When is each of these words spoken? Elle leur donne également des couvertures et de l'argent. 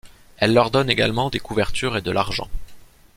Elle 0.37 0.55
leur 0.55 0.71
donne 0.71 0.89
également 0.89 1.29
des 1.29 1.37
couvertures 1.39 1.95
et 1.95 2.01
de 2.01 2.09
l'argent. 2.09 2.47